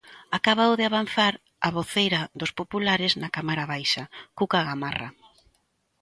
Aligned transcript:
Acábao 0.37 0.73
de 0.79 0.85
avanzar 0.89 1.33
a 1.67 1.69
voceira 1.77 2.21
dos 2.39 2.51
populares 2.59 3.13
na 3.21 3.29
cámara 3.35 3.69
baixa, 3.73 4.03
Cuca 4.37 4.59
Gamarra. 4.67 5.09